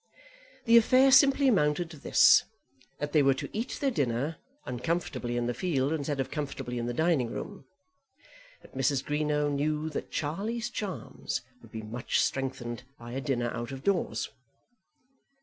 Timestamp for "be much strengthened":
11.71-12.81